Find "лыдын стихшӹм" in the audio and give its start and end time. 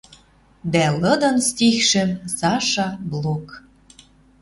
1.01-2.11